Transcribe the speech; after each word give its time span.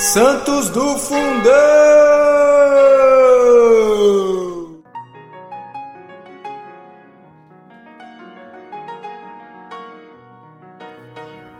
Santos 0.00 0.70
do 0.70 0.96
Fundão! 0.96 1.52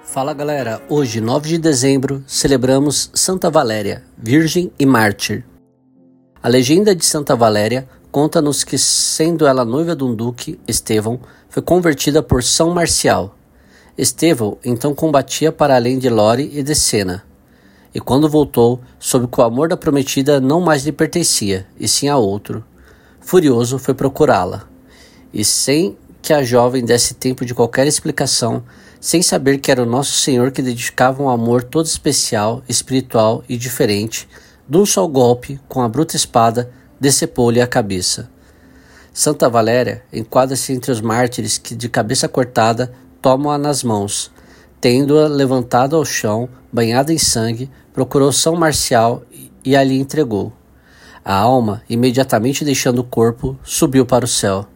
Fala 0.03 0.33
galera, 0.33 0.81
hoje, 0.88 1.21
9 1.21 1.51
de 1.51 1.58
dezembro, 1.58 2.24
celebramos 2.26 3.11
Santa 3.13 3.51
Valéria, 3.51 4.04
Virgem 4.17 4.72
e 4.79 4.87
Mártir. 4.87 5.45
A 6.43 6.49
legenda 6.49 6.95
de 6.95 7.04
Santa 7.04 7.37
Valéria 7.37 7.87
conta-nos 8.11 8.65
que, 8.65 8.79
sendo 8.79 9.47
ela 9.47 9.67
noiva 9.67 9.95
de 9.95 10.03
um 10.03 10.15
duque, 10.15 10.59
Estevão, 10.67 11.21
foi 11.51 11.63
convertida 11.63 12.22
por 12.22 12.43
São 12.43 12.71
Marcial. 12.71 13.37
Estevão 13.99 14.57
então 14.65 14.95
combatia 14.95 15.53
para 15.53 15.77
além 15.77 15.99
de 15.99 16.09
Lore 16.09 16.51
e 16.55 16.62
de 16.62 16.75
Sena 16.75 17.29
e 17.94 18.00
quando 18.00 18.28
voltou, 18.28 18.80
soube 18.98 19.26
que 19.26 19.40
o 19.40 19.44
amor 19.44 19.68
da 19.68 19.76
prometida 19.76 20.40
não 20.40 20.60
mais 20.60 20.84
lhe 20.84 20.92
pertencia, 20.92 21.66
e 21.78 21.88
sim 21.88 22.08
a 22.08 22.16
outro. 22.16 22.64
Furioso, 23.20 23.78
foi 23.78 23.94
procurá-la. 23.94 24.64
E 25.32 25.44
sem 25.44 25.96
que 26.22 26.32
a 26.32 26.42
jovem 26.42 26.84
desse 26.84 27.14
tempo 27.14 27.44
de 27.44 27.54
qualquer 27.54 27.86
explicação, 27.86 28.62
sem 29.00 29.22
saber 29.22 29.58
que 29.58 29.70
era 29.70 29.82
o 29.82 29.86
Nosso 29.86 30.12
Senhor 30.12 30.50
que 30.50 30.62
dedicava 30.62 31.22
um 31.22 31.28
amor 31.28 31.62
todo 31.62 31.86
especial, 31.86 32.62
espiritual 32.68 33.42
e 33.48 33.56
diferente, 33.56 34.28
de 34.68 34.77
um 34.77 34.86
só 34.86 35.06
golpe, 35.06 35.58
com 35.68 35.80
a 35.80 35.88
bruta 35.88 36.14
espada, 36.14 36.70
decepou-lhe 37.00 37.60
a 37.60 37.66
cabeça. 37.66 38.30
Santa 39.12 39.48
Valéria 39.48 40.02
enquadra-se 40.12 40.72
entre 40.72 40.92
os 40.92 41.00
mártires 41.00 41.58
que, 41.58 41.74
de 41.74 41.88
cabeça 41.88 42.28
cortada, 42.28 42.92
tomam-a 43.20 43.58
nas 43.58 43.82
mãos, 43.82 44.30
tendo-a 44.80 45.29
levantada 45.29 45.95
ao 45.95 46.05
chão, 46.05 46.48
banhada 46.73 47.12
em 47.12 47.19
sangue, 47.19 47.70
procurou 47.93 48.33
São 48.33 48.57
Marcial 48.57 49.23
e 49.64 49.77
ali 49.77 49.98
entregou. 49.98 50.53
A 51.25 51.34
alma, 51.34 51.83
imediatamente 51.89 52.64
deixando 52.64 53.00
o 53.00 53.05
corpo, 53.05 53.59
subiu 53.62 54.06
para 54.06 54.25
o 54.25 54.28
céu. 54.28 54.67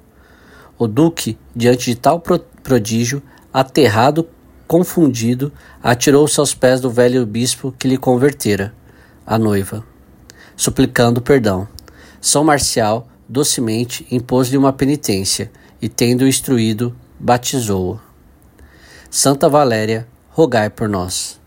O 0.79 0.87
duque, 0.87 1.39
diante 1.57 1.87
de 1.87 1.97
tal 1.97 2.23
prodígio, 2.63 3.23
aterrado, 3.53 4.29
confundido, 4.67 5.53
atirou-se 5.83 6.39
aos 6.39 6.55
pés 6.55 6.81
do 6.81 6.91
velho 6.91 7.25
bispo 7.25 7.73
que 7.79 7.89
lhe 7.89 7.97
convertera, 7.97 8.75
a 9.27 9.39
noiva, 9.39 9.85
suplicando 10.57 11.23
perdão. 11.23 11.67
São 12.21 12.45
Marcial, 12.45 13.09
docemente, 13.29 14.07
impôs-lhe 14.11 14.57
uma 14.57 14.73
penitência 14.73 15.51
e, 15.81 15.89
tendo-o 15.89 16.29
instruído, 16.29 16.95
batizou-o. 17.19 18.01
Santa 19.17 19.49
Valéria, 19.49 20.09
rogai 20.33 20.69
por 20.69 20.89
nós. 20.89 21.39